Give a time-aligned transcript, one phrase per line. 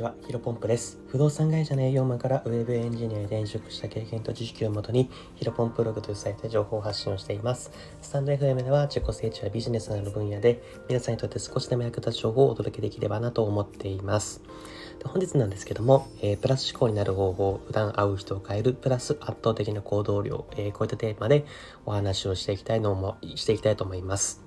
[0.00, 0.98] ちは、ヒロポンプです。
[1.08, 7.70] 不動産会社の営業マンからウェブエンジニアに転職した経験と知識をもとに、ヒロポンプログというサイトで情報を発信をしています。
[8.00, 14.42] スタンド FM では自己成長やビジネスなどの分野で、皆さんにとって少しでも役立つ情報をお届けできればなと思っています。
[15.00, 21.44] で本日なんですけども、えー、プラス思考になる方法、普段会う人を変える、プラス圧倒的な行動量、えー、こういったテーマで
[21.84, 24.42] お話をしていきたいのも、していきたいと思います。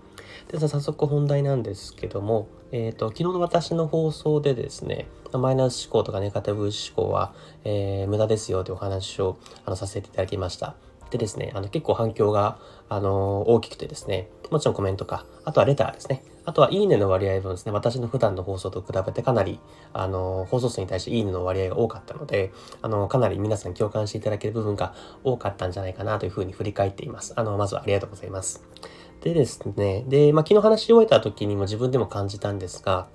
[0.48, 10.76] で、早速本題なんですけども、え、ー、と、昨日の私の放送でですね、マイナス思考とかネガティブ思考は、えー、無駄ですよというお話をあのさせていただきました。
[11.12, 12.58] でですね、あの結構反響が、
[12.90, 16.24] あの大きくてですね、もちろんコメントか、あとはレターですね。
[16.46, 19.60] あとは、いいねの割合もですね、私の普段の放送と比べてかなり、
[19.94, 27.34] あの、放送数に対していいねの割合が多かったので、あの、かなり皆さん共感していただける部分が多かったんじゃないかなというふうに振り返っています。
[27.36, 28.66] あの、まずはありがとうございます。
[29.24, 33.08] でですね、で、まあ、昨日話し終えた時にも自分でも感じたんですが、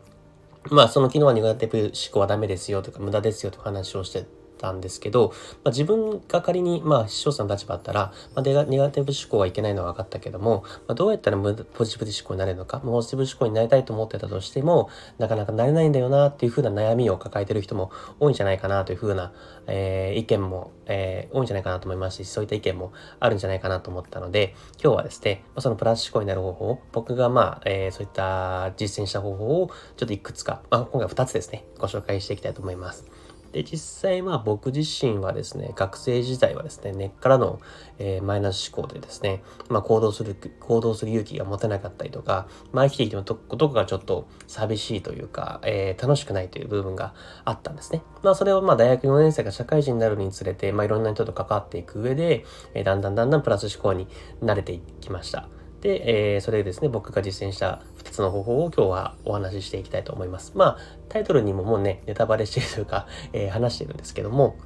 [0.70, 4.24] まあ、その昨日は苦手思考はダメですよとか、無駄ですよとか話をして
[4.58, 5.32] たんですけど、
[5.64, 19.32] まあ、自分が仮に、まあ、視聴者の立場だったら、まあ、ネガティブ思考はいけないのは分かったけども、まあ、どうやったらポジティブ思考になれるのか、ポジティブ思考になりたいと思ってたとしても、なかなかなれないんだよなっていうふうな悩みを抱えてる人も多いんじゃないかなというふうな、
[19.66, 33.04] えー、意見も、えー、多いんじゃないかなと思いますし、そういった意見もあるんじゃないかなと思ったので、今日はですね、ま、そのプラス思考になる方法を、僕がまあ、えー、そういった実践した方法をちょっといくつか、まあ、今回2つですね、ご紹介していきたいと思います。
[33.52, 37.60] で、実際まあ僕自身はですね、学生時代はですね、根っからの、
[37.98, 48.02] えー、マイナス思考でですね、まあ行動する、行動する勇気が持てなかったりとか、まあ生きていてもどこかがちょっと寂しいというか、えー、楽しくないという部分があったんですね。
[48.22, 54.08] まあそれをまあ大学4年生が社会人になるにつれて、まあいろんな人と関わっていく上で、えー、だんだんだんだんプラス思考に
[54.42, 55.57] 慣れていきました。
[55.80, 60.52] で、えー、それでですね、僕が実践した2つの方法を今日はお話ししていきたいと思います。
[60.56, 64.56] まあ、タイトルにももうね、ネタバレしているというか、えー、話してるんですけども、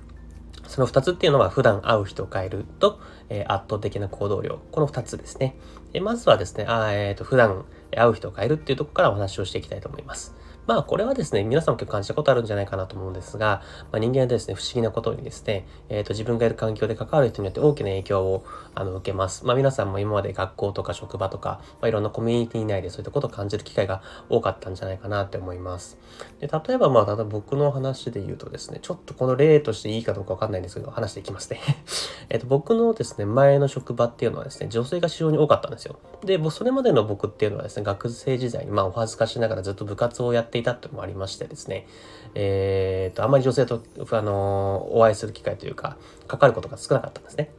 [0.66, 4.60] その2つっていうのは普段会う人を変えると、えー、圧倒的な行動量。
[4.70, 5.56] この2つですね。
[5.92, 10.34] えまずはですね、あえーと、普段会う人を変えるっていうとこからお話をしていきたいと思います。
[10.66, 19.44] まあこれはですね、皆さんも結構感じたことあるんじゃないかなと思うんですが、まあ、人間はですね、不思議なことにですね、えっ、ー、と自分がいる環境で関わる人によって大きな影響をあの受けます。
[19.44, 25.98] まあ皆さんも今まで学校とか職場とか、まあ、いろんなコミュニティ内でそういったことを感じる機会が多かったんじゃないかなって思います。
[26.40, 31.60] で例えばまあ、例えば僕の話で言うとですね、ちょっとこの例としていいかどうかわかんないんですけど、話していきますね。
[32.30, 35.96] えっと僕のですね、前の職場っていうのはですね、女性が非常に多かったんですよ。
[36.24, 41.86] で、それまでの僕っていうのはですね、学生時代にまあお恥ずかしながらずっと部活をやってていたってのもありましてですね、
[42.34, 45.96] えー、と、あまり女性と、あの、お会いする機会というか、
[46.28, 47.50] 関わることが少なかったんですね。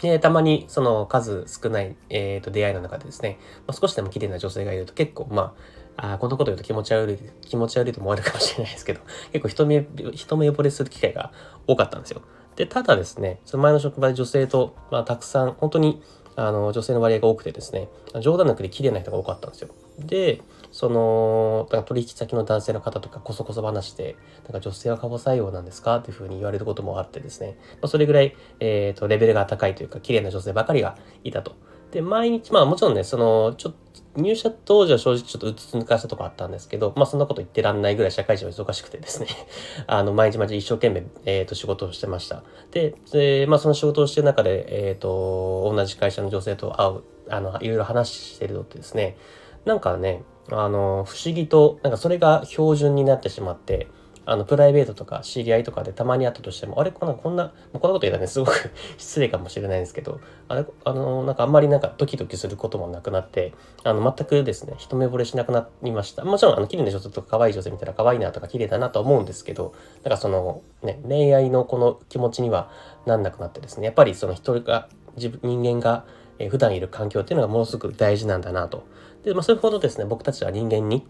[0.00, 5.54] で、たまにその数少ない、えー、と出会いの中でですね、まあ、少しでも綺麗な女性がいると結構、ま
[5.96, 9.00] あ、あこんなこと言うと気持ち悪い、気持ち悪いと思われるかもしれないですけど、
[9.32, 11.32] 結構人目、人目惚れする機会が
[11.66, 12.22] 多かったんですよ。
[12.56, 16.02] で、ただですね、その前の職場で女性と、まあ、たくさん、本当に、
[16.36, 17.88] あの、女性の割合が多くてですね、
[18.20, 19.68] 冗談なくで綺麗な人が多かったんですよ。
[19.98, 31.54] で、その、なんか取引先の男性の方とかこそこそ話で、なんか女性は過保採用なんですかっていうふうに言われることもあってですね、まあ、それぐらい、えっ、ー、と、レベルが高いというか、綺麗な女性ばかりがいたと。
[31.92, 33.78] で、毎日、まあもちろんね、その、ちょっと、
[34.16, 39.28] 入社当時は正直ちょっとうつつ抜かしたとこあったんですけど、まあそんなこと言ってらんないぐらい社会人は忙しくてですね
[39.86, 42.42] あの、毎日毎日一生懸命、えっ、ー、と、仕事をしてました。
[42.70, 49.16] で、でまあその仕事をしてる中で、えっ、ー、と、同じ会社の女性と会う、あの、いろいろ話してるのってですね、
[49.64, 53.88] なんかね、あの、不思議と、なんかそれが標準になってしまって、
[54.26, 63.52] あの、プライベートとか知り合いとかでたまに会ったとしても、あれこんな、こんな、こんなこと言ったらね、すごく 失礼かもしれないんですけど、あれ、あの、なんかあんまりなんかドキドキすることもなくなって、
[63.82, 66.24] あの、全くですね、一目惚れしなくなりました。
[66.24, 72.70] もちろん、あの、綺麗な女性とか可愛い女性見たら可愛いなとか綺麗だなと思うんですけど、なんかその、ね、恋愛のこの気持ちには
[73.06, 76.04] なんなくなってですね、やっぱりその人が、自分、人間が、
[76.38, 78.84] え普段いる環境っていうのがものすごく大事なんだなと。
[79.24, 81.06] で、まあ、それほどですね、僕たちは人間に、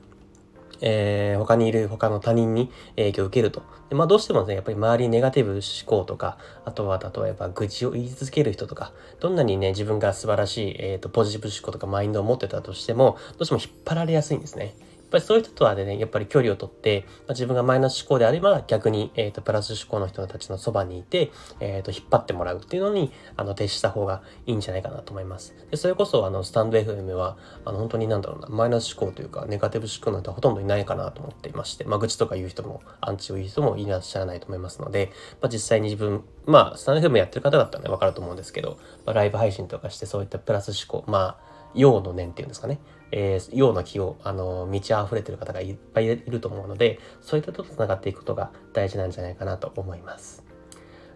[0.86, 3.62] えー、他にいる他の他人に影響を受けると。
[3.88, 6.36] でまあ、どうしてもね、やっぱり周りネガティブ思考とか、
[6.66, 14.76] あとは例えば愚痴を言い続ける人とか、どんなにね、自分が素晴らしい、えーと、ポジティブ思考とかマインドを持ってたとしても、どうしても引っ張られやすいんですね。
[15.14, 21.30] ぱりそういう人とはね、やっぱり距離をとって、まあ、自分がマイナス思考であれば逆に、えっ、ー、と、プラス思考の人たちのそばにいて、
[21.60, 25.54] えっ、ー、と、引っ張ってもらうっていうのに、あの、徹した方がいいんじゃないかなと思います。
[25.70, 42.80] で、それこそ、あの、スタンド FM は、あの、本当になんだろうな、マイナス思考というか、ネガティブ思考の人はほとんどいないかなと思っていまして、まあ、愚痴とか言う人も、アンチを言う人もいらっしゃらないと思いますので、まあ、実際に自分、まあ、スタンド FM やってる方だったらね、わかると思うんですけど、まあ、ライブ配信とかしてそういったプラス思考、まあ、陽の念っていうんですかね。
[43.10, 50.44] えー、ような気を、あの、満ち溢れてる方がいっぱいいると思うので、そういったとと繋がっていくことが大事なんじゃないかなと思います。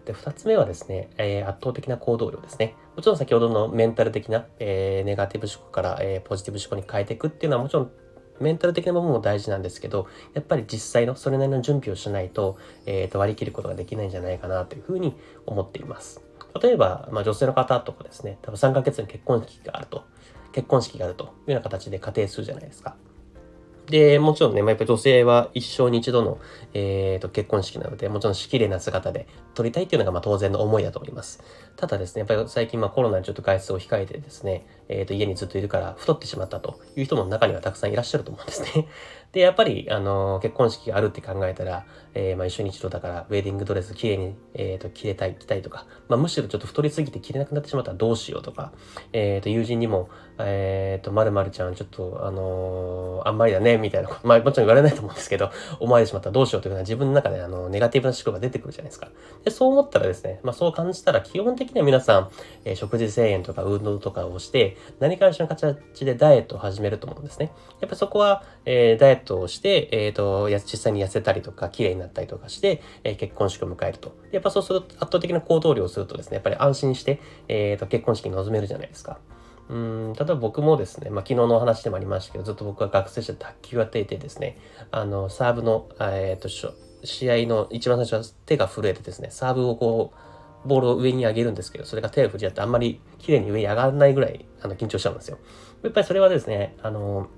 [0.05, 2.75] で、二つ目はですね、えー、圧倒的な行動量ですね。
[2.95, 7.91] もちろん先ほどのメンタル的な、えー、ネガティブ思考から、えー、ポジティブ思考に変えていくっていうのはもちろん
[8.39, 15.15] メンタル的な部分も大事なんですけど、やっぱり実際のそれなりの準備をしないと、え、ー、と、割り切ることができないんじゃないかなというふうに
[15.45, 16.21] 思っています。
[16.61, 20.03] 例えば、まあ、女性の方とかですね、多分3ヶ月に結婚式があると、
[20.51, 22.95] 結婚式があるというような形で仮定するじゃないですか。
[23.89, 26.37] で、もちろんね、まあ、やっぱり女性は一生に一度の、
[26.73, 31.41] えーと、結婚式なので、もちろん綺麗な姿で撮りたいっていうのがまあ当然の思いだと思います。
[31.75, 38.87] ただですね、やっぱり最近まあコロナにちょっと外出を控えてですね、えーと、家にずっといるから太ってしまったという人も中にはたくさんいらっしゃると思うんですね。
[39.31, 41.85] で、やっぱり、あの、結婚式があるって考えたら、
[42.15, 48.73] えー、まあ一緒に一度だから、ウェディングドレス綺麗に、えっ、ー、と、着れたい、着たいとか、まあむしろちょっと太りすぎて着れなくなってしまったらどうしようとか、
[49.13, 50.09] えっ、ー、と、友人にも、
[50.39, 59.09] えっ、ー、と、まるまるちゃん、ちょっと、あのあんまりだね、みたいなこと、まあもちろん言われないと思うんですけど、思われてしまったらどうしようというのは自分の中で、あの、ネガティブな思考が出てくるじゃないですか。
[59.43, 62.29] で、そう思ったらですね、まあそう感じたら、基本的には皆さん、
[62.65, 67.51] えー、食事制限とか運動とかをして、何かしらの形でダイエットを始めると思うんですね。
[67.81, 74.15] やっぱそこは、えー、ダイエットをして、えっ、ー、と、実際に痩せたりとか、綺麗になったりとかして、えー、結婚式を迎えると。
[74.31, 79.19] やっぱそうすると、圧倒的な行動量をするとですね、やっぱり安心して、えっ、ー、と、結婚式に臨めるじゃないですか。
[79.69, 84.57] うん、例えば僕もですね、まあ、昨日のお話でもありましたけど、ずっと僕は学生時代卓球やっていてですね、
[84.89, 86.49] あの、サーブの、えっ、と、
[87.03, 95.37] 試合の一番最初は手が震えてですね、サーブをこう、ボールを上に上げるんですけど、それが手を振り合ってあんまり綺麗に上に上がらないぐらい、あの、緊張しちゃうんですよ。
[95.83, 97.29] やっぱりそれはですね、あの、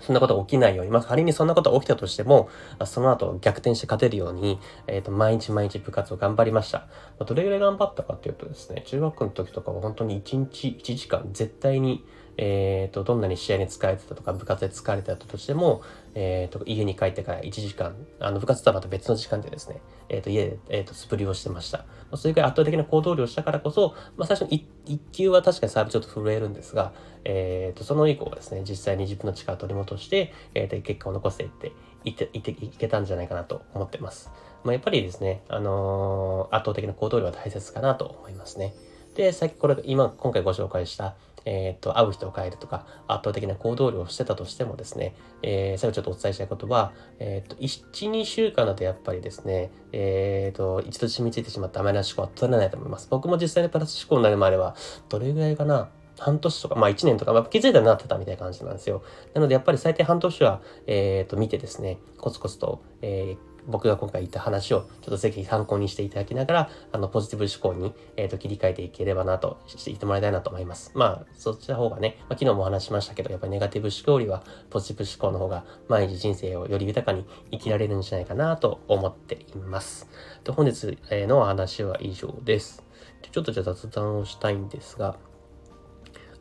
[0.00, 2.48] そんなこと起きないように、まあ、仮にそんなこと起きたとしても、
[2.84, 6.78] その後逆転して勝てるように、えっ、ー、と、毎日毎日部活を頑張りました。
[6.78, 6.86] ま
[7.20, 12.04] あ、どれぐらい頑張ったかっていうとですね、中学の時とかは本当に1日1時間絶対に、
[12.42, 15.82] え、ー、と、どんなに試合に疲れてたとか、部活で疲れてたとしても、
[16.14, 21.78] え、ー、と、家に帰ってから1時間、あの、部活とはまた別の時間でですね、え、ー、と、家で、えっ、と、素振りをしてました。
[21.78, 26.94] まあ、それぐらい圧倒的な行動量をしたからこそ、まあ、最初の 1, 1球は確かにサーブちょっと震えるんですが、
[27.24, 31.72] えっ、と、その以降はですね、実際に自分の力を取り戻して、えっ、と、結果を残していって、
[32.06, 34.30] いって、いって、いけたんじゃないかなと思ってます。
[34.64, 38.74] まあ、やっぱりですね、あの圧倒的な行動量は大切かなと思いますね。
[39.14, 53.08] で、さっきこれ、今、今回ご紹介した、えっ、ー、と、会う人を変えるとか、圧倒的な行動量をしてたとしてもですね、えー、最後ちょっとお伝えしたいことは、えっ、ー、と、1、2週間だとやっぱりですね、えっ、ー、と、一度染みついてしまった甘いな思考は取れないと思います。
[53.10, 54.74] 僕も実際にプラス思考になるまでは、
[55.08, 55.90] どれぐらいかな
[56.20, 59.02] 半年とか、まあ1年とか、まあ、気づいたらなってたみたいな感じなんですよ。
[59.34, 70.92] なのでやっぱり最低半年は、えっ、ー、と、見てですね、コツコツと、えー、僕が今回言った話をちょっとぜひ参考にしていただきながら、あの、ポジティブ思考に、えっ、ー、と、切り替えていければなと、していってもらいたいなと思います。
[70.94, 80.08] まあ、そっちの方がね、まあ、昨日もお話しましたけど、やっぱりネガティブ思考よりは、ポジティブ思考の方が、毎日人生をより豊かに生きられるんじゃないかなと思っています。
[80.44, 82.84] で本日のお話は以上です。
[83.32, 85.16] ちょっとじゃあ雑談をしたいんですが、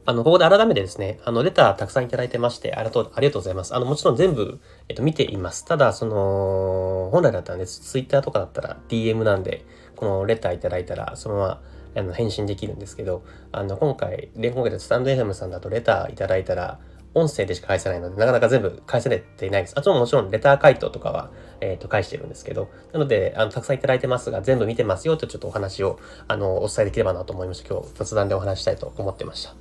[0.05, 3.75] あの、ここで改めてですね、あの、レターたくさんいただいてまして、ありがとう、ありがとうございます。
[3.75, 5.65] あの、もちろん全部、えっと、見ています。
[5.65, 9.65] ただ、その、本来だったらね、ツイッターとかだったら DM なんで、
[9.95, 11.61] このレターいただいたら、そのまま、
[11.95, 16.79] あの、返信できるんですけど、あの、今回、連今回でスタンド FM さんだとレターいただいたら、
[17.15, 19.73] 音声でしか返せないので、なかなか全部返せれていないです。
[19.77, 27.73] あともちろん、レター回答とかは、えっ、ー、と、返してるんですけど、なので、あの、たくさんいただいてますが、全部見てますよとちょっとお話を、あの、お伝えできればなと思いました。
[27.73, 29.55] 今日、雑談でお話したいと思ってました。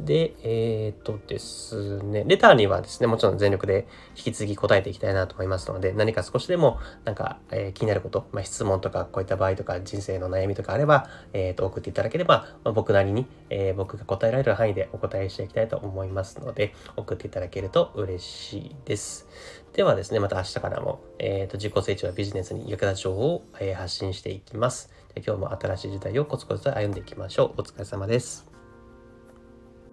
[0.00, 3.86] で、えっ、ー、とですね、レターにはですね、もちろん全力で
[4.16, 19.28] 引き続き答えていきたいなと思いますので、何か少しでもなんか、えー、気になること、まあ、質問とかこういった場合とか人生の悩みとかあれば、えっ、ー、と、送っていただければ、まあ、僕なりに、え僕が答えられる範囲でお答えしていきたいと思いますので、送っていただけると嬉しいです。
[19.74, 24.90] ではですね、また明日からも、えっ、と、自己成長やビジネスに役立つ情報を、え発信していきます。
[25.16, 27.60] 今日も新しい時代をコツコツと歩んでいきましょう。
[27.60, 28.53] お疲れ様です。